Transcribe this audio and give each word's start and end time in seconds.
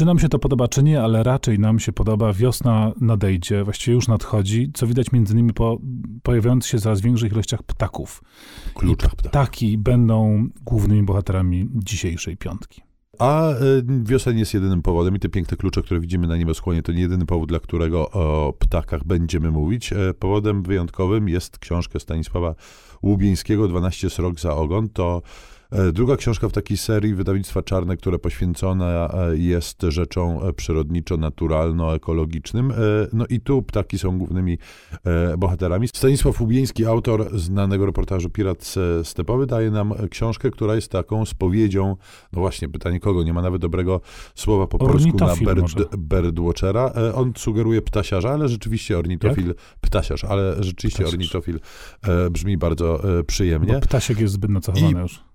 Czy 0.00 0.06
nam 0.06 0.18
się 0.18 0.28
to 0.28 0.38
podoba, 0.38 0.68
czy 0.68 0.82
nie, 0.82 1.02
ale 1.02 1.22
raczej 1.22 1.58
nam 1.58 1.78
się 1.78 1.92
podoba. 1.92 2.32
Wiosna 2.32 2.92
nadejdzie, 3.00 3.64
właściwie 3.64 3.94
już 3.94 4.08
nadchodzi, 4.08 4.70
co 4.74 4.86
widać 4.86 5.12
między 5.12 5.34
innymi 5.34 5.52
po 5.52 5.78
pojawiających 6.22 6.70
się 6.70 6.78
coraz 6.78 7.00
większych 7.00 7.32
ilościach 7.32 7.62
ptaków. 7.62 8.22
Kluczach 8.74 9.10
ptaków. 9.10 9.30
Ptaki 9.30 9.78
będą 9.78 10.48
głównymi 10.64 11.02
bohaterami 11.02 11.68
dzisiejszej 11.74 12.36
piątki. 12.36 12.82
A 13.18 13.50
y, 13.52 13.56
wiosen 14.02 14.38
jest 14.38 14.54
jedynym 14.54 14.82
powodem 14.82 15.16
i 15.16 15.18
te 15.18 15.28
piękne 15.28 15.56
klucze, 15.56 15.82
które 15.82 16.00
widzimy 16.00 16.26
na 16.26 16.36
nieboskłonie, 16.36 16.82
to 16.82 16.92
nie 16.92 17.00
jedyny 17.00 17.26
powód, 17.26 17.48
dla 17.48 17.60
którego 17.60 18.10
o 18.10 18.52
ptakach 18.58 19.04
będziemy 19.04 19.50
mówić. 19.50 19.92
E, 19.92 20.14
powodem 20.14 20.62
wyjątkowym 20.62 21.28
jest 21.28 21.58
książka 21.58 21.98
Stanisława 21.98 22.54
Łubieńskiego, 23.02 23.68
12 23.68 24.10
srok 24.10 24.40
za 24.40 24.56
ogon. 24.56 24.88
To 24.88 25.22
druga 25.92 26.16
książka 26.16 26.48
w 26.48 26.52
takiej 26.52 26.76
serii 26.76 27.14
wydawnictwa 27.14 27.62
Czarne, 27.62 27.96
które 27.96 28.18
poświęcona 28.18 29.14
e, 29.14 29.36
jest 29.36 29.82
rzeczom 29.88 30.38
e, 30.48 30.52
przyrodniczo-naturalno-ekologicznym. 30.52 32.72
No 33.12 33.26
i 33.26 33.40
tu 33.40 33.62
ptaki 33.62 33.98
są 33.98 34.18
głównymi 34.18 34.58
bohaterami. 35.38 35.88
Stanisław 35.88 36.40
Łubieński, 36.40 36.86
autor 36.86 37.40
znanego 37.40 37.86
reportażu 37.86 38.30
Pirat 38.30 38.74
Stepowy, 39.02 39.46
daje 39.46 39.70
nam 39.70 39.94
książkę, 40.10 40.50
która 40.50 40.74
jest 40.74 40.90
taką 40.90 41.26
spowiedzią, 41.26 41.96
no 42.32 42.40
właśnie, 42.40 42.68
pytanie 42.68 43.00
kogo, 43.00 43.22
nie 43.22 43.32
ma 43.32 43.42
nawet 43.42 43.62
dobrego 43.62 44.00
słowa 44.34 44.66
po 44.66 44.78
polsku 44.78 45.16
na 45.18 45.36
bird, 45.36 45.96
birdwatchera. 45.96 46.92
On 47.14 47.32
sugeruje 47.36 47.82
ptasiarza, 47.82 48.30
ale 48.30 48.48
rzeczywiście 48.48 48.98
ornitofil, 48.98 49.48
Jak? 49.48 49.56
ptasiarz, 49.80 50.24
ale 50.24 50.62
rzeczywiście 50.62 50.98
ptasiarz. 50.98 51.14
ornitofil 51.14 51.60
brzmi 52.30 52.58
bardzo 52.58 53.02
przyjemnie. 53.26 53.72
Bo 53.72 53.80
ptasiek 53.80 54.20
jest 54.20 54.34
zbyt 54.34 54.50
nacechowany 54.50 55.00
już. 55.00 55.29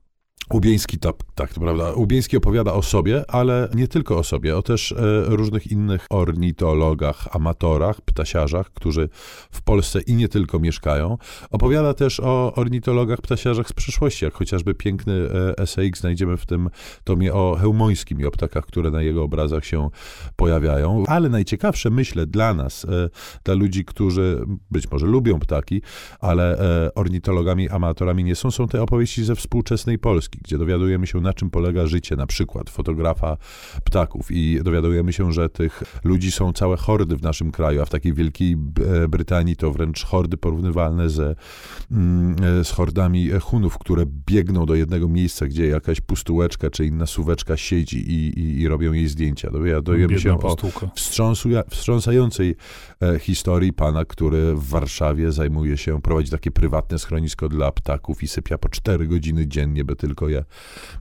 Ubieński, 0.50 1.00
tak, 1.00 1.16
tak, 1.36 1.54
to 1.54 1.62
prawda. 1.62 1.94
Ubieński 1.94 2.38
opowiada 2.38 2.74
o 2.74 2.82
sobie, 2.82 3.24
ale 3.28 3.70
nie 3.76 3.88
tylko 3.88 4.18
o 4.18 4.24
sobie, 4.24 4.58
o 4.58 4.62
też 4.62 4.92
e, 4.92 4.96
różnych 5.26 5.72
innych 5.72 6.06
ornitologach, 6.10 7.28
amatorach, 7.32 8.02
ptasiarzach, 8.02 8.72
którzy 8.74 9.10
w 9.52 9.62
Polsce 9.62 10.02
i 10.02 10.16
nie 10.16 10.30
tylko 10.30 10.60
mieszkają. 10.60 11.18
Opowiada 11.52 11.94
też 11.94 12.20
o 12.20 12.54
ornitologach, 12.56 13.22
ptasiarzach 13.22 13.70
z 13.70 13.74
przyszłości, 13.74 14.26
jak 14.26 14.34
chociażby 14.34 14.76
piękny 14.76 15.14
e, 15.58 15.96
znajdziemy 15.96 16.38
w 16.38 16.46
tym 16.46 16.70
tomie 17.04 17.34
o 17.34 17.58
Hełmońskim 17.62 18.20
i 18.20 18.26
o 18.26 18.32
ptakach, 18.32 18.66
które 18.66 18.92
na 18.92 19.02
jego 19.02 19.24
obrazach 19.24 19.66
się 19.66 19.90
pojawiają. 20.36 21.04
Ale 21.08 21.30
najciekawsze, 21.30 21.90
myślę, 21.90 22.28
dla 22.28 22.54
nas, 22.54 22.86
e, 22.86 23.10
dla 23.44 23.54
ludzi, 23.54 23.86
którzy 23.86 24.46
być 24.72 24.92
może 24.92 25.06
lubią 25.06 25.40
ptaki, 25.40 25.82
ale 26.20 26.60
e, 26.86 26.94
ornitologami, 26.94 27.70
amatorami 27.70 28.24
nie 28.24 28.36
są, 28.36 28.52
są 28.52 28.68
te 28.68 28.82
opowieści 28.82 29.24
ze 29.24 29.36
współczesnej 29.36 30.00
Polski 30.00 30.35
gdzie 30.42 30.58
dowiadujemy 30.58 31.08
się, 31.08 31.22
na 31.22 31.34
czym 31.34 31.50
polega 31.50 31.88
życie 31.88 32.16
na 32.16 32.28
przykład 32.28 32.70
fotografa 32.70 33.38
ptaków 33.84 34.32
i 34.32 34.60
dowiadujemy 34.64 35.14
się, 35.14 35.34
że 35.34 35.50
tych 35.50 35.84
ludzi 36.04 36.32
są 36.32 36.54
całe 36.54 36.78
hordy 36.78 37.18
w 37.18 37.22
naszym 37.22 37.52
kraju, 37.52 37.82
a 37.82 37.86
w 37.86 37.90
takiej 37.90 38.14
Wielkiej 38.14 38.56
Brytanii 39.10 39.56
to 39.56 39.72
wręcz 39.72 40.04
hordy 40.06 40.38
porównywalne 40.38 41.10
ze, 41.10 41.36
mm, 41.92 42.36
z 42.64 42.72
hordami 42.72 43.30
Hunów, 43.42 43.78
które 43.78 44.04
biegną 44.28 44.66
do 44.66 44.76
jednego 44.76 45.08
miejsca, 45.08 45.48
gdzie 45.48 45.68
jakaś 45.68 46.02
pustułeczka 46.02 46.70
czy 46.70 46.86
inna 46.86 47.06
suweczka 47.06 47.58
siedzi 47.58 48.12
i, 48.12 48.40
i, 48.40 48.62
i 48.62 48.68
robią 48.68 48.94
jej 48.94 49.08
zdjęcia. 49.08 49.52
Dowiadujemy 49.52 50.20
się 50.20 50.34
o 50.34 50.38
wstrząsającej 51.70 52.56
e, 53.02 53.20
historii 53.20 53.74
pana, 53.74 54.06
który 54.06 54.56
w 54.56 54.70
Warszawie 54.70 55.32
zajmuje 55.32 55.78
się, 55.78 56.02
prowadzi 56.02 56.32
takie 56.32 56.52
prywatne 56.52 57.00
schronisko 57.00 57.50
dla 57.50 57.72
ptaków 57.72 58.24
i 58.24 58.28
sypia 58.28 58.58
po 58.58 58.70
4 58.70 59.08
godziny 59.08 59.48
dziennie, 59.48 59.84
by 59.84 59.96
tylko 59.96 60.25
je 60.30 60.46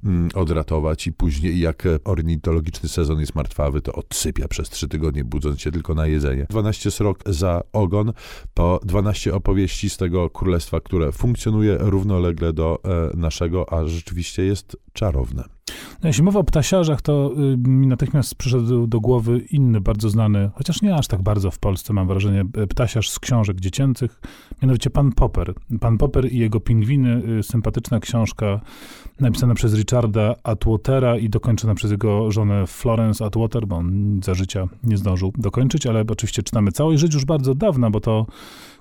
mm, 0.04 0.28
odratować 0.34 1.06
i 1.06 1.12
później 1.12 1.60
jak 1.60 1.88
ornitologiczny 2.04 2.88
sezon 2.88 3.20
jest 3.20 3.34
martwawy, 3.34 3.80
to 3.80 3.92
odsypia 3.92 4.48
przez 4.48 4.70
trzy 4.70 4.88
tygodnie, 4.88 5.24
budząc 5.24 5.60
się 5.60 5.72
tylko 5.72 5.94
na 5.94 6.06
jedzenie. 6.06 6.46
12 6.50 6.90
srok 6.90 7.18
za 7.26 7.62
ogon, 7.72 8.12
po 8.54 8.80
12 8.84 9.34
opowieści 9.34 9.90
z 9.90 9.96
tego 9.96 10.30
królestwa, 10.30 10.80
które 10.80 11.12
funkcjonuje 11.12 11.76
równolegle 11.80 12.52
do 12.52 12.80
e, 12.84 13.16
naszego, 13.16 13.72
a 13.72 13.86
rzeczywiście 13.86 14.44
jest 14.44 14.76
czarowne. 14.92 15.53
No, 16.02 16.08
jeśli 16.08 16.22
mowa 16.22 16.40
o 16.40 16.44
ptasiarzach, 16.44 17.02
to 17.02 17.32
y, 17.54 17.68
mi 17.68 17.86
natychmiast 17.86 18.34
przyszedł 18.34 18.86
do 18.86 19.00
głowy 19.00 19.38
inny, 19.50 19.80
bardzo 19.80 20.10
znany, 20.10 20.50
chociaż 20.54 20.82
nie 20.82 20.94
aż 20.94 21.08
tak 21.08 21.22
bardzo 21.22 21.50
w 21.50 21.58
Polsce, 21.58 21.92
mam 21.92 22.08
wrażenie, 22.08 22.44
e, 22.56 22.66
ptasiarz 22.66 23.10
z 23.10 23.18
książek 23.18 23.60
dziecięcych, 23.60 24.20
mianowicie 24.62 24.90
Pan 24.90 25.12
Popper. 25.12 25.54
Pan 25.80 25.98
Popper 25.98 26.32
i 26.32 26.38
jego 26.38 26.60
pingwiny, 26.60 27.22
y, 27.38 27.42
sympatyczna 27.42 28.00
książka 28.00 28.60
napisana 29.20 29.54
przez 29.54 29.74
Richarda 29.74 30.34
Atwatera 30.42 31.18
i 31.18 31.28
dokończona 31.28 31.74
przez 31.74 31.90
jego 31.90 32.30
żonę 32.30 32.66
Florence 32.66 33.24
Atwater, 33.24 33.66
bo 33.66 33.76
on 33.76 34.20
za 34.24 34.34
życia 34.34 34.68
nie 34.84 34.96
zdążył 34.96 35.32
dokończyć, 35.38 35.86
ale 35.86 36.04
oczywiście 36.08 36.42
czytamy 36.42 36.72
całość. 36.72 37.00
Żyć 37.00 37.14
już 37.14 37.24
bardzo 37.24 37.54
dawna, 37.54 37.90
bo 37.90 38.00
to 38.00 38.26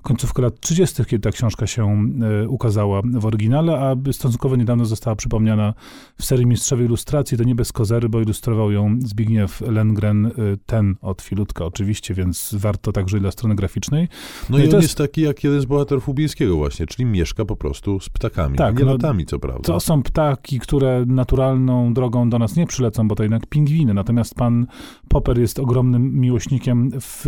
końcówka 0.02 0.42
lat 0.42 0.60
30., 0.60 1.04
kiedy 1.04 1.22
ta 1.22 1.30
książka 1.30 1.66
się 1.66 2.06
y, 2.44 2.48
ukazała 2.48 3.02
w 3.04 3.26
oryginale, 3.26 3.80
a 3.80 4.12
stosunkowo 4.12 4.56
niedawno 4.56 4.84
została 4.84 5.16
przypomniana 5.16 5.74
w 6.18 6.24
serii 6.24 6.46
Mistrzowie 6.74 6.86
Ilustracji. 6.86 7.38
To 7.38 7.44
nie 7.44 7.54
bez 7.54 7.72
kozery, 7.72 8.08
bo 8.08 8.20
ilustrował 8.20 8.70
ją 8.70 8.98
Zbigniew 9.00 9.60
Lengren, 9.60 10.30
ten 10.66 10.96
od 11.02 11.22
Filutka 11.22 11.64
oczywiście, 11.64 12.14
więc 12.14 12.54
warto 12.58 12.92
także 12.92 13.20
dla 13.20 13.30
strony 13.30 13.54
graficznej. 13.54 14.08
No, 14.50 14.58
no 14.58 14.64
i, 14.64 14.68
on 14.68 14.70
jest... 14.70 14.82
jest 14.82 14.98
taki 14.98 15.20
jak 15.20 15.44
jeden 15.44 15.60
z 15.60 15.64
bohaterów 15.64 16.08
Ubińskiego 16.08 16.56
właśnie, 16.56 16.86
czyli 16.86 17.04
mieszka 17.04 17.44
po 17.44 17.56
prostu 17.56 18.00
z 18.00 18.08
ptakami, 18.08 18.58
tak, 18.58 18.78
nie 18.78 18.84
no, 18.84 18.92
latami, 18.92 19.26
co 19.26 19.38
prawda. 19.38 19.62
To 19.62 19.80
są 19.80 20.02
ptaki, 20.02 20.60
które 20.60 21.04
naturalną 21.06 21.94
drogą 21.94 22.30
do 22.30 22.38
nas 22.38 22.56
nie 22.56 22.66
przylecą, 22.66 23.08
bo 23.08 23.14
to 23.14 23.22
jednak 23.22 23.46
pingwiny. 23.46 23.94
Natomiast 23.94 24.34
pan 24.34 24.66
Popper 25.08 25.38
jest 25.38 25.58
ogromnym 25.58 26.20
miłośnikiem 26.20 26.90
w, 27.00 27.26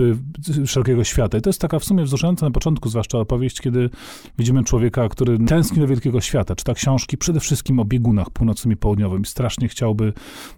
wszelkiego 0.67 1.05
świata. 1.05 1.39
I 1.39 1.41
to 1.41 1.49
jest 1.49 1.61
taka 1.61 1.78
w 1.78 1.84
sumie 1.84 2.05
wzruszająca 2.05 2.47
na 2.47 2.53
początku, 2.53 2.89
zwłaszcza 2.89 3.19
opowieść, 3.19 3.61
kiedy 3.61 3.91
widzimy 4.39 4.65
człowieka, 4.65 5.09
który 5.09 5.39
tęskni 5.39 5.81
do 5.81 5.87
wielkiego 5.87 6.21
świata, 6.21 6.57
czyta 6.57 6.75
książki 6.75 7.19
przede 7.19 7.41
wszystkim 7.41 7.81
o 7.81 7.84
biegunach 7.84 8.31
północnym 8.31 8.73
i 8.73 8.77
południowym. 8.77 9.25
Strasznie 9.37 9.69
chciałby 9.69 10.13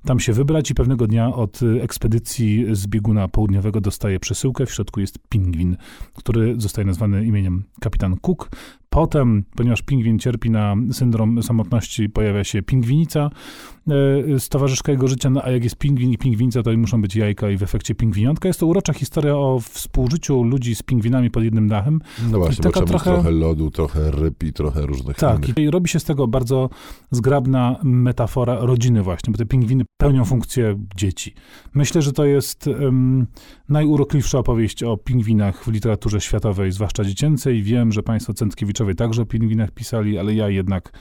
tam 0.05 0.21
się 0.21 0.33
wybrać 0.33 0.71
i 0.71 0.75
pewnego 0.75 1.07
dnia 1.07 1.35
od 1.35 1.61
ekspedycji 1.81 2.67
z 2.73 2.87
bieguna 2.87 3.29
południowego 3.29 3.81
dostaje 3.81 4.21
przesyłkę. 4.21 4.67
W 4.67 4.73
środku 4.73 5.01
jest 5.01 5.19
pingwin, 5.29 5.77
który 6.15 6.55
zostaje 6.61 6.87
nazwany 6.87 7.25
imieniem 7.25 7.65
kapitan 7.81 8.17
Cook. 8.17 8.51
Potem, 8.99 9.45
ponieważ 9.57 9.83
pingwin 9.83 10.19
cierpi 10.19 10.51
na 10.51 10.77
syndrom 10.93 11.43
samotności, 11.43 12.09
pojawia 12.09 12.45
się 12.45 12.63
pingwinica, 12.63 13.31
e, 14.35 14.41
z 14.41 14.49
towarzyszka 14.49 14.93
jego 14.93 15.09
życia, 15.09 15.31
no 15.31 15.43
a 15.45 15.51
jak 15.51 15.65
jest 15.65 15.77
pingwin 15.77 16.13
i 16.13 16.19
pingwinica, 16.19 16.63
to 16.63 16.71
muszą 16.77 17.03
być 17.03 17.17
jajka 17.17 17.51
i 17.51 17.57
w 17.57 17.63
efekcie 17.63 17.95
pingwiniątka. 17.95 18.49
Jest 18.49 18.61
to 18.61 18.67
urocza 18.67 18.93
historia 18.93 19.37
o 19.37 19.61
współżyciu 19.61 20.43
ludzi 20.43 20.75
z 20.75 20.83
pingwinami 20.83 21.31
pod 21.31 21.45
jednym 21.45 21.69
dachem. 21.69 22.01
No 22.31 22.39
właśnie, 22.39 22.63
taka 22.63 22.83
trochę... 22.83 23.13
trochę 23.13 23.31
lodu, 23.31 23.71
trochę 23.71 24.11
ryb 24.11 24.45
i 24.45 24.53
trochę 24.53 24.87
różnych 24.87 25.17
Tak, 25.17 25.49
innych. 25.49 25.59
i 25.59 25.71
robi 25.71 25.89
się 25.89 26.01
z 26.01 26.05
tego 26.05 26.29
bardzo 26.29 26.71
zgrabna 27.11 27.77
metafora 27.83 28.57
rodziny 28.61 29.03
właśnie, 29.03 29.31
bo 29.33 29.39
te 29.39 29.47
pingwiny 29.47 29.85
pełnią 30.01 30.25
funkcję 30.25 30.79
dzieci. 30.97 31.35
Myślę, 31.75 32.03
że 32.03 32.13
to 32.13 32.25
jest 32.25 32.67
um, 32.67 33.27
najurokliwsza 33.69 34.39
opowieść 34.39 34.83
o 34.83 34.97
pingwinach 34.97 35.65
w 35.65 35.69
literaturze 35.69 36.21
światowej, 36.21 36.73
zwłaszcza 36.73 37.05
dziecięcej. 37.05 37.63
Wiem, 37.63 37.93
że 37.93 38.03
państwo 38.03 38.35
Centkiewiczowie 38.35 38.88
także 38.95 39.23
o 39.23 39.27
pingwinach 39.27 39.71
pisali, 39.71 40.19
ale 40.19 40.35
ja 40.35 40.49
jednak 40.49 40.93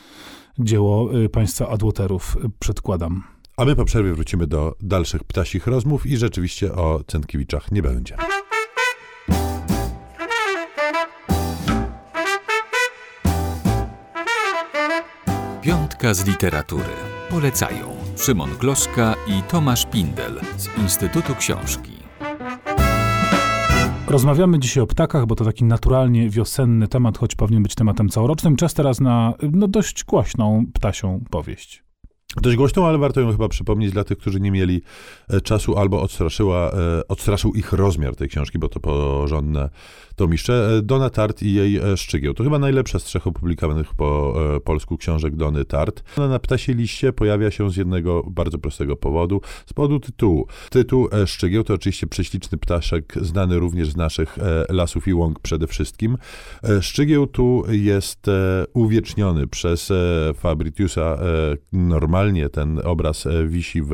dzieło 0.59 1.17
y, 1.17 1.29
państwa 1.29 1.69
Adłoterów 1.69 2.37
przedkładam. 2.59 3.23
A 3.57 3.65
my 3.65 3.75
po 3.75 3.85
przerwie 3.85 4.13
wrócimy 4.13 4.47
do 4.47 4.75
dalszych 4.81 5.23
ptasich 5.23 5.67
rozmów 5.67 6.05
i 6.05 6.17
rzeczywiście 6.17 6.73
o 6.73 7.03
Centkiewiczach 7.07 7.71
nie 7.71 7.81
będzie. 7.81 8.17
Piątka 15.61 16.13
z 16.13 16.27
literatury. 16.27 16.83
Polecają 17.29 17.95
Szymon 18.17 18.49
Gloszka 18.59 19.15
i 19.27 19.43
Tomasz 19.43 19.85
Pindel 19.85 20.41
z 20.57 20.77
Instytutu 20.77 21.35
Książki. 21.35 21.96
Rozmawiamy 24.07 24.59
dzisiaj 24.59 24.83
o 24.83 24.87
ptakach, 24.87 25.25
bo 25.25 25.35
to 25.35 25.45
taki 25.45 25.63
naturalnie 25.63 26.29
wiosenny 26.29 26.87
temat, 26.87 27.17
choć 27.17 27.35
powinien 27.35 27.63
być 27.63 27.75
tematem 27.75 28.09
całorocznym. 28.09 28.55
Czas 28.55 28.73
teraz 28.73 28.99
na 28.99 29.33
no, 29.51 29.67
dość 29.67 30.03
głośną 30.03 30.65
ptasią 30.73 31.23
powieść. 31.29 31.86
Dość 32.41 32.57
głośną, 32.57 32.87
ale 32.87 32.97
warto 32.97 33.21
ją 33.21 33.31
chyba 33.31 33.49
przypomnieć 33.49 33.91
dla 33.91 34.03
tych, 34.03 34.17
którzy 34.17 34.39
nie 34.39 34.51
mieli 34.51 34.81
e, 35.29 35.41
czasu 35.41 35.77
albo 35.77 36.01
odstraszyła, 36.01 36.71
e, 36.71 37.07
odstraszył 37.07 37.53
ich 37.53 37.73
rozmiar 37.73 38.15
tej 38.15 38.29
książki, 38.29 38.59
bo 38.59 38.69
to 38.69 38.79
porządne 38.79 39.69
tomiszcze. 40.15 40.77
E, 40.77 40.81
Dona 40.81 41.09
Tart 41.09 41.43
i 41.43 41.53
jej 41.53 41.79
Szczygieł. 41.95 42.33
To 42.33 42.43
chyba 42.43 42.59
najlepsza 42.59 42.99
z 42.99 43.03
trzech 43.03 43.27
opublikowanych 43.27 43.93
po 43.93 44.35
polsku 44.63 44.97
książek 44.97 45.35
Dony 45.35 45.65
Tart. 45.65 46.03
Ona 46.17 46.27
na 46.27 46.39
ptasie 46.39 46.73
liście 46.73 47.13
pojawia 47.13 47.51
się 47.51 47.71
z 47.71 47.75
jednego 47.75 48.23
bardzo 48.27 48.57
prostego 48.57 48.95
powodu, 48.95 49.41
z 49.65 49.73
powodu 49.73 49.99
tytułu. 49.99 50.47
Tytuł 50.69 51.07
Szczygieł 51.25 51.63
to 51.63 51.73
oczywiście 51.73 52.07
prześliczny 52.07 52.57
ptaszek, 52.57 53.13
znany 53.21 53.59
również 53.59 53.89
z 53.89 53.97
naszych 53.97 54.37
lasów 54.69 55.07
i 55.07 55.13
łąk 55.13 55.39
przede 55.39 55.67
wszystkim. 55.67 56.17
Szczygieł 56.81 57.27
tu 57.27 57.63
jest 57.69 58.25
uwieczniony 58.73 59.47
przez 59.47 59.93
Fabritiusa 60.35 61.17
Normana, 61.71 62.26
Ten 62.51 62.79
obraz 62.83 63.25
e, 63.25 63.47
wisi 63.47 63.81
w 63.81 63.91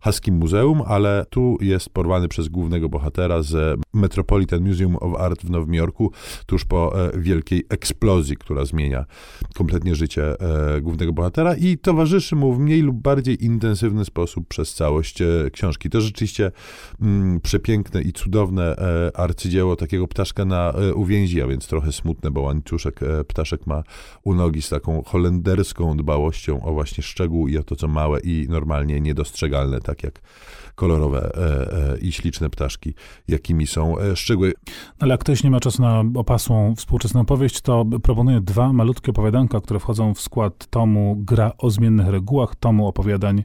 Haskim 0.00 0.34
Muzeum, 0.34 0.82
ale 0.86 1.26
tu 1.30 1.58
jest 1.60 1.90
porwany 1.90 2.28
przez 2.28 2.48
głównego 2.48 2.88
bohatera 2.88 3.42
z 3.42 3.80
Metropolitan 3.94 4.68
Museum 4.68 4.96
of 4.96 5.20
Art 5.20 5.42
w 5.42 5.50
Nowym 5.50 5.74
Jorku, 5.74 6.12
tuż 6.46 6.64
po 6.64 7.04
e, 7.04 7.20
wielkiej 7.20 7.64
eksplozji, 7.68 8.36
która 8.36 8.64
zmienia 8.64 9.04
kompletnie 9.54 9.94
życie 9.94 10.40
e, 10.40 10.80
głównego 10.80 11.12
bohatera 11.12 11.54
i 11.54 11.78
towarzyszy 11.78 12.36
mu 12.36 12.54
w 12.54 12.58
mniej 12.58 12.82
lub 12.82 12.96
bardziej 12.96 13.44
intensywny 13.44 14.04
sposób 14.04 14.48
przez 14.48 14.74
całość 14.74 15.18
książki. 15.52 15.90
To 15.90 16.00
rzeczywiście 16.00 16.52
mm, 17.00 17.40
przepiękne 17.40 18.02
i 18.02 18.12
cudowne 18.12 18.76
arcydzieło 19.14 19.76
takiego 19.76 20.08
ptaszka 20.08 20.44
na 20.44 20.74
uwięzi, 20.94 21.42
a 21.42 21.46
więc 21.46 21.66
trochę 21.66 21.92
smutne, 21.92 22.30
bo 22.30 22.40
łańcuszek 22.40 23.00
ptaszek 23.28 23.66
ma 23.66 23.82
u 24.24 24.34
nogi 24.34 24.62
z 24.62 24.68
taką 24.68 25.02
holenderską 25.02 25.96
dbałością 25.96 26.62
o 26.62 26.72
właśnie 26.72 27.02
szczegół 27.02 27.48
i 27.48 27.55
o 27.58 27.62
to, 27.62 27.76
co 27.76 27.88
małe 27.88 28.20
i 28.20 28.46
normalnie 28.48 29.00
niedostrzegalne, 29.00 29.80
tak 29.80 30.02
jak 30.02 30.20
kolorowe 30.74 31.30
e, 31.34 31.92
e, 31.92 31.98
i 31.98 32.12
śliczne 32.12 32.50
ptaszki, 32.50 32.94
jakimi 33.28 33.66
są 33.66 33.98
e, 33.98 34.16
szczegóły. 34.16 34.52
Ale 34.98 35.10
jak 35.10 35.20
ktoś 35.20 35.44
nie 35.44 35.50
ma 35.50 35.60
czasu 35.60 35.82
na 35.82 36.04
opasłą 36.14 36.74
współczesną 36.74 37.24
powieść, 37.24 37.60
to 37.60 37.84
proponuję 38.02 38.40
dwa 38.40 38.72
malutkie 38.72 39.10
opowiadanka, 39.10 39.60
które 39.60 39.80
wchodzą 39.80 40.14
w 40.14 40.20
skład 40.20 40.66
tomu 40.66 41.16
Gra 41.18 41.52
o 41.58 41.70
zmiennych 41.70 42.08
regułach, 42.08 42.56
tomu 42.56 42.88
opowiadań 42.88 43.44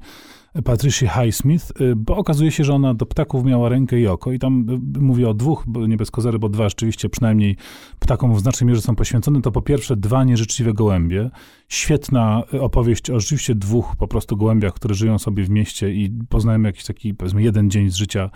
Patricia 0.65 1.07
Highsmith, 1.07 1.81
y, 1.81 1.95
bo 1.95 2.17
okazuje 2.17 2.51
się, 2.51 2.63
że 2.63 2.73
ona 2.73 2.93
do 2.93 3.05
ptaków 3.05 3.45
miała 3.45 3.69
rękę 3.69 3.99
i 3.99 4.07
oko 4.07 4.31
i 4.31 4.39
tam 4.39 4.65
y, 4.97 4.99
mówię 4.99 5.29
o 5.29 5.33
dwóch, 5.33 5.65
nie 5.87 5.97
bez 5.97 6.11
kozery, 6.11 6.39
bo 6.39 6.49
dwa 6.49 6.69
rzeczywiście 6.69 7.09
przynajmniej 7.09 7.55
ptakom 7.99 8.35
w 8.35 8.39
znacznej 8.39 8.67
mierze 8.67 8.81
są 8.81 8.95
poświęcone, 8.95 9.41
to 9.41 9.51
po 9.51 9.61
pierwsze 9.61 9.95
dwa 9.95 10.23
nieżyczliwe 10.23 10.73
gołębie. 10.73 11.29
Świetna 11.69 12.43
y, 12.53 12.61
opowieść 12.61 13.09
o 13.09 13.19
rzeczywiście 13.19 13.55
dwóch 13.55 13.95
po 13.95 14.07
prostu 14.07 14.37
gołębiach, 14.37 14.73
które 14.73 14.95
żyją 14.95 15.19
sobie 15.19 15.43
w 15.43 15.49
mieście 15.49 15.93
i 15.93 16.09
poznają 16.29 16.61
jakiś 16.61 16.83
taki, 16.83 17.13
powiedzmy, 17.13 17.43
jeden 17.43 17.69
dzień 17.69 17.89
z 17.89 17.95
życia 17.95 18.29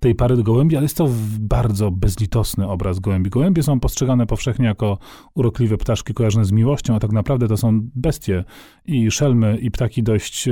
tej 0.00 0.14
pary 0.14 0.42
gołębi, 0.42 0.76
ale 0.76 0.84
jest 0.84 0.96
to 0.96 1.08
bardzo 1.40 1.90
bezlitosny 1.90 2.68
obraz 2.68 3.00
gołębi. 3.00 3.30
Gołębie 3.30 3.62
są 3.62 3.80
postrzegane 3.80 4.26
powszechnie 4.26 4.66
jako 4.66 4.98
urokliwe 5.34 5.76
ptaszki 5.76 6.14
kojarzone 6.14 6.44
z 6.44 6.52
miłością, 6.52 6.94
a 6.94 7.00
tak 7.00 7.12
naprawdę 7.12 7.48
to 7.48 7.56
są 7.56 7.80
bestie 7.94 8.44
i 8.86 9.10
szelmy 9.10 9.58
i 9.58 9.70
ptaki 9.70 10.02
dość 10.02 10.48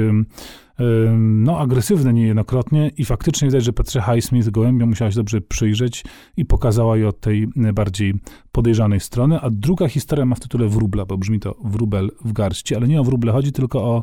no, 1.19 1.59
agresywne 1.59 2.13
niejednokrotnie 2.13 2.91
i 2.97 3.05
faktycznie 3.05 3.49
widać, 3.49 3.65
że 3.65 3.73
Petrze 3.73 4.03
Highsmith 4.03 4.51
gołębia 4.51 4.87
musiała 4.87 5.11
się 5.11 5.17
dobrze 5.17 5.41
przyjrzeć 5.41 6.05
i 6.37 6.45
pokazała 6.45 6.97
je 6.97 7.09
od 7.09 7.21
tej 7.21 7.49
bardziej 7.75 8.15
podejrzanej 8.53 9.01
strony, 9.01 9.41
a 9.41 9.51
druga 9.51 9.89
historia 9.89 10.25
ma 10.25 10.35
w 10.35 10.41
tytule 10.41 10.69
Wróbla, 10.69 11.05
bo 11.05 11.19
brzmi 11.19 11.41
to 11.41 11.55
wróbel 11.65 12.11
w 12.25 12.33
garści, 12.33 12.77
ale 12.77 12.89
nie 12.89 13.01
o 13.01 13.05
wróble, 13.05 13.33
chodzi 13.33 13.53
tylko 13.53 13.85
o 13.85 14.03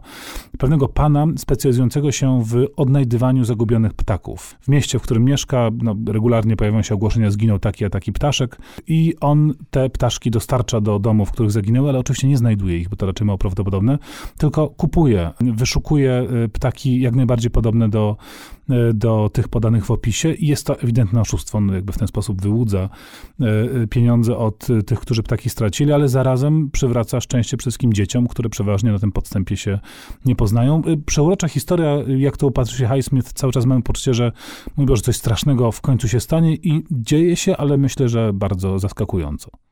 pewnego 0.59 0.87
pana 0.87 1.25
specjalizującego 1.37 2.11
się 2.11 2.43
w 2.43 2.65
odnajdywaniu 2.75 3.45
zagubionych 3.45 3.93
ptaków. 3.93 4.55
W 4.61 4.67
mieście, 4.67 4.99
w 4.99 5.01
którym 5.01 5.23
mieszka, 5.23 5.69
no, 5.81 5.95
regularnie 6.07 6.55
pojawiają 6.55 6.83
się 6.83 6.95
ogłoszenia, 6.95 7.31
zginął 7.31 7.59
taki 7.59 7.85
a 7.85 7.89
taki 7.89 8.13
ptaszek. 8.13 8.57
I 8.87 9.13
on 9.21 9.53
te 9.69 9.89
ptaszki 9.89 10.31
dostarcza 10.31 10.81
do 10.81 10.99
domów, 10.99 11.29
w 11.29 11.31
których 11.31 11.51
zaginęły, 11.51 11.89
ale 11.89 11.99
oczywiście 11.99 12.27
nie 12.27 12.37
znajduje 12.37 12.77
ich, 12.77 12.89
bo 12.89 12.95
to 12.95 13.05
raczej 13.05 13.27
mało 13.27 13.37
prawdopodobne, 13.37 13.97
tylko 14.37 14.69
kupuje, 14.69 15.31
wyszukuje 15.39 16.27
ptaki 16.53 16.64
ptaki 16.65 17.01
jak 17.01 17.15
najbardziej 17.15 17.51
podobne 17.51 17.89
do, 17.89 18.17
e, 18.69 18.93
do 18.93 19.29
tych 19.33 19.47
podanych 19.47 19.85
w 19.85 19.91
opisie 19.91 20.33
i 20.33 20.47
jest 20.47 20.67
to 20.67 20.79
ewidentne 20.79 21.21
oszustwo. 21.21 21.57
On 21.57 21.73
jakby 21.73 21.93
w 21.93 21.97
ten 21.97 22.07
sposób 22.07 22.41
wyłudza 22.41 22.89
e, 23.41 23.45
e, 23.45 23.87
pieniądze 23.87 24.37
od 24.37 24.67
tych, 24.85 24.99
którzy 24.99 25.23
ptaki 25.23 25.49
stracili, 25.49 25.91
ale 25.91 26.09
zarazem 26.09 26.69
przywraca 26.71 27.21
szczęście 27.21 27.57
wszystkim 27.57 27.93
dzieciom, 27.93 28.27
które 28.27 28.49
przeważnie 28.49 28.91
na 28.91 28.99
tym 28.99 29.11
podstępie 29.11 29.57
się 29.57 29.79
nie 30.25 30.35
poznają. 30.35 30.81
Przeurocza 31.05 31.47
historia, 31.47 31.97
jak 32.17 32.37
to 32.37 32.47
upatrzy 32.47 32.77
się 32.77 32.87
Highsmith, 32.87 33.33
cały 33.33 33.53
czas 33.53 33.65
mamy 33.65 33.81
poczucie, 33.81 34.13
że 34.13 34.31
mój 34.77 34.85
Boże, 34.85 35.01
coś 35.01 35.15
strasznego 35.15 35.71
w 35.71 35.81
końcu 35.81 36.07
się 36.07 36.19
stanie 36.19 36.55
i 36.55 36.83
dzieje 36.91 37.35
się, 37.35 37.57
ale 37.57 37.77
myślę, 37.77 38.09
że 38.09 38.33
bardzo 38.33 38.79
zaskakująco. 38.79 39.64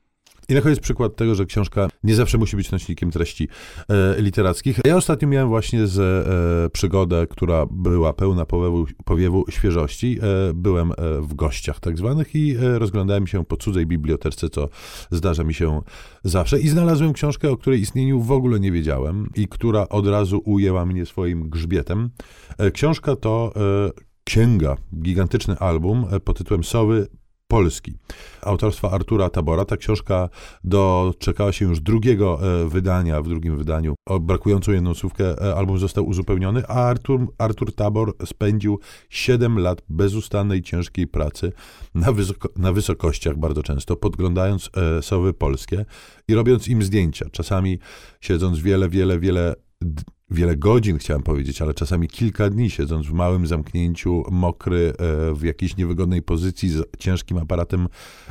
I 0.49 0.53
na 0.53 0.61
koniec 0.61 0.79
przykład 0.79 1.15
tego, 1.15 1.35
że 1.35 1.45
książka 1.45 1.87
nie 2.03 2.15
zawsze 2.15 2.37
musi 2.37 2.55
być 2.55 2.71
nośnikiem 2.71 3.11
treści 3.11 3.47
e, 3.89 4.21
literackich. 4.21 4.79
Ja 4.85 4.97
ostatnio 4.97 5.27
miałem 5.27 5.49
właśnie 5.49 5.87
z, 5.87 5.99
e, 5.99 6.69
przygodę, 6.69 7.27
która 7.29 7.65
była 7.71 8.13
pełna 8.13 8.45
powiewu, 8.45 8.85
powiewu 9.05 9.45
świeżości. 9.49 10.19
E, 10.21 10.53
byłem 10.53 10.91
e, 10.91 10.95
w 11.21 11.33
gościach 11.33 11.79
tak 11.79 11.97
zwanych 11.97 12.35
i 12.35 12.55
e, 12.55 12.79
rozglądałem 12.79 13.27
się 13.27 13.45
po 13.45 13.57
cudzej 13.57 13.85
bibliotece, 13.85 14.49
co 14.49 14.69
zdarza 15.11 15.43
mi 15.43 15.53
się 15.53 15.81
zawsze. 16.23 16.59
I 16.59 16.67
znalazłem 16.67 17.13
książkę, 17.13 17.51
o 17.51 17.57
której 17.57 17.81
istnieniu 17.81 18.21
w 18.21 18.31
ogóle 18.31 18.59
nie 18.59 18.71
wiedziałem 18.71 19.29
i 19.35 19.47
która 19.47 19.89
od 19.89 20.07
razu 20.07 20.41
ujęła 20.45 20.85
mnie 20.85 21.05
swoim 21.05 21.49
grzbietem. 21.49 22.09
E, 22.57 22.71
książka 22.71 23.15
to 23.15 23.53
księga, 24.23 24.77
gigantyczny 25.01 25.57
album 25.57 26.05
pod 26.23 26.37
tytułem 26.37 26.63
Sowy 26.63 27.07
Polski 27.53 27.93
autorstwa 28.41 28.91
Artura 28.91 29.29
Tabora. 29.29 29.65
Ta 29.65 29.77
książka 29.77 30.29
doczekała 30.63 31.51
się 31.51 31.65
już 31.65 31.79
drugiego 31.79 32.39
e, 32.63 32.69
wydania, 32.69 33.21
w 33.21 33.27
drugim 33.27 33.57
wydaniu. 33.57 33.95
O 34.07 34.19
brakującą 34.19 34.71
jedną 34.71 34.93
słówkę 34.93 35.41
e, 35.41 35.55
album 35.55 35.79
został 35.79 36.07
uzupełniony, 36.07 36.63
a 36.67 36.73
Artur, 36.73 37.27
Artur 37.37 37.75
Tabor 37.75 38.13
spędził 38.25 38.79
7 39.09 39.59
lat 39.59 39.81
bezustannej, 39.89 40.61
ciężkiej 40.61 41.07
pracy 41.07 41.51
na, 41.95 42.11
wysoko, 42.11 42.49
na 42.57 42.73
wysokościach 42.73 43.37
bardzo 43.37 43.63
często, 43.63 43.95
podglądając 43.95 44.69
e, 44.97 45.01
sowy 45.01 45.33
polskie 45.33 45.85
i 46.27 46.33
robiąc 46.33 46.67
im 46.67 46.83
zdjęcia. 46.83 47.25
Czasami 47.31 47.79
siedząc 48.21 48.59
wiele, 48.59 48.89
wiele, 48.89 49.19
wiele 49.19 49.55
wiele 50.33 50.55
godzin, 50.55 50.97
chciałem 50.97 51.23
powiedzieć, 51.23 51.61
ale 51.61 51.73
czasami 51.73 52.07
kilka 52.07 52.49
dni 52.49 52.69
siedząc 52.69 53.07
w 53.07 53.13
małym 53.13 53.47
zamknięciu, 53.47 54.23
mokry, 54.31 54.93
e, 54.99 55.33
w 55.33 55.43
jakiejś 55.43 55.77
niewygodnej 55.77 56.21
pozycji, 56.21 56.69
z 56.69 56.83
ciężkim 56.99 57.37
aparatem 57.37 57.87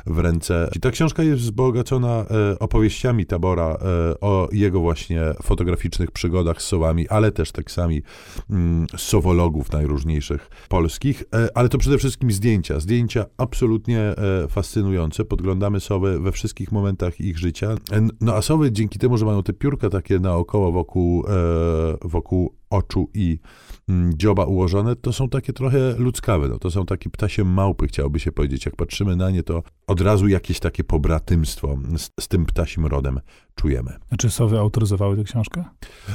w 0.07 0.19
ręce. 0.19 0.71
I 0.77 0.81
ta 0.81 0.91
książka 0.91 1.23
jest 1.23 1.43
wzbogacona 1.43 2.25
e, 2.31 2.59
opowieściami 2.59 3.27
Tabora 3.27 3.65
e, 3.67 4.21
o 4.21 4.49
jego 4.53 4.81
właśnie 4.81 5.21
fotograficznych 5.43 6.11
przygodach 6.11 6.63
z 6.63 6.67
sowami, 6.67 7.09
ale 7.09 7.33
też 7.33 7.53
tekstami 7.53 8.03
mm, 8.51 8.87
sowologów 8.97 9.73
najróżniejszych 9.73 10.51
polskich, 10.69 11.25
ale 11.55 11.69
to 11.69 11.79
przede 11.79 11.99
wszystkim 11.99 12.33
zdjęcia. 12.33 12.81
Zdjęcia 12.81 13.27
absolutnie 13.37 14.15
fascynujące. 14.49 15.25
Podglądamy 15.25 15.81
sowy 15.81 16.21
we 16.21 16.33
wszystkich 16.33 16.73
momentach 16.73 17.21
ich 17.21 17.39
życia. 17.39 17.75
No 18.21 18.35
a 18.35 18.43
sowy 18.43 18.73
dzięki 18.73 18.99
temu, 18.99 19.19
że 19.19 19.27
mają 19.27 19.43
te 19.43 19.53
piórka 19.53 19.91
takie 19.91 20.19
naokoło 20.19 20.73
wokół 20.73 21.25
wokół 22.03 22.56
oczu 22.71 23.11
i 23.15 23.39
mm, 23.89 24.12
dzioba 24.17 24.44
ułożone, 24.44 24.97
to 24.97 25.12
są 25.12 25.29
takie 25.29 25.53
trochę 25.53 25.94
ludzkawe. 25.99 26.49
No, 26.49 26.59
to 26.59 26.71
są 26.71 26.87
takie 26.87 27.11
ptasie 27.11 27.44
małpy, 27.44 27.87
chciałoby 27.87 28.21
się 28.21 28.33
powiedzieć. 28.33 28.67
Jak 28.67 28.77
patrzymy 28.77 29.17
na 29.17 29.31
nie, 29.31 29.43
to 29.43 29.63
od 29.87 30.01
razu 30.01 30.29
jakieś 30.29 30.61
takie 30.61 30.84
pobratymstwo 30.84 31.79
z, 31.96 32.11
z 32.20 32.29
tym 32.29 32.46
ptasim 32.46 32.87
rodem 32.87 33.20
czujemy. 33.55 33.96
A 34.11 34.17
czy 34.17 34.31
sowy 34.31 34.58
autoryzowały 34.58 35.17
tę 35.17 35.25
książkę? 35.25 35.65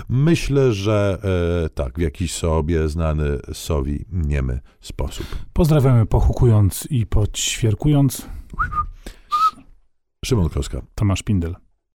Myślę, 0.09 0.73
że 0.73 1.17
e, 1.65 1.69
tak, 1.69 1.97
w 1.97 2.01
jakiś 2.01 2.33
sobie 2.33 2.87
znany 2.87 3.39
sowi 3.53 4.05
niemy 4.11 4.59
sposób. 4.81 5.25
Pozdrawiamy 5.53 6.05
pochukując 6.05 6.87
i 6.89 7.05
podświerkując. 7.05 8.29
Szymon 10.25 10.49
Kloska. 10.49 10.81
Tomasz 10.95 11.23
Pindel. 11.23 11.66